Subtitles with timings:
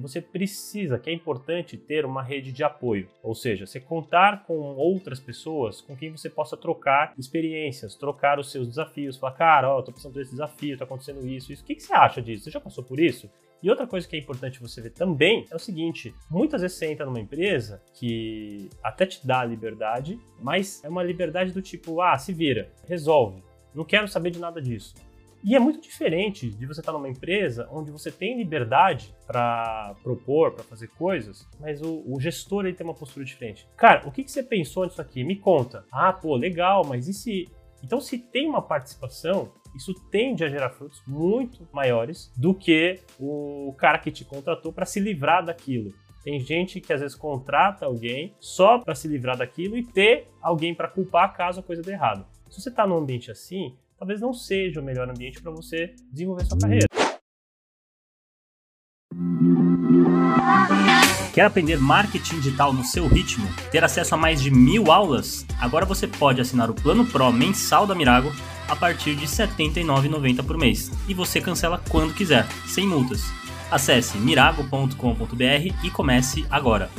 [0.00, 4.54] você precisa, que é importante ter uma rede de apoio, ou seja, você contar com
[4.54, 9.82] outras pessoas com quem você possa trocar experiências, trocar os seus desafios, falar, cara, ó,
[9.82, 12.44] tô passando por esse desafio, tá acontecendo isso, isso, o que, que você acha disso?
[12.44, 13.30] Você já passou por isso?
[13.62, 16.86] E outra coisa que é importante você ver também é o seguinte: muitas vezes você
[16.86, 22.16] entra numa empresa que até te dá liberdade, mas é uma liberdade do tipo, ah,
[22.16, 23.42] se vira, resolve,
[23.74, 24.94] não quero saber de nada disso.
[25.42, 30.52] E é muito diferente de você estar numa empresa onde você tem liberdade para propor,
[30.52, 33.66] para fazer coisas, mas o, o, gestor ele tem uma postura diferente.
[33.76, 35.24] Cara, o que, que você pensou nisso aqui?
[35.24, 35.84] Me conta.
[35.90, 37.48] Ah, pô, legal, mas e se.
[37.82, 43.74] Então, se tem uma participação, isso tende a gerar frutos muito maiores do que o
[43.78, 45.90] cara que te contratou para se livrar daquilo.
[46.22, 50.74] Tem gente que às vezes contrata alguém só para se livrar daquilo e ter alguém
[50.74, 52.26] para culpar caso a coisa dê errado.
[52.50, 56.46] Se você está num ambiente assim, talvez não seja o melhor ambiente para você desenvolver
[56.46, 56.86] sua carreira.
[61.34, 63.46] Quer aprender marketing digital no seu ritmo?
[63.70, 65.46] Ter acesso a mais de mil aulas?
[65.60, 68.32] Agora você pode assinar o Plano Pro mensal da Mirago
[68.68, 70.90] a partir de R$ 79,90 por mês.
[71.06, 73.22] E você cancela quando quiser, sem multas.
[73.70, 76.90] Acesse mirago.com.br e comece agora.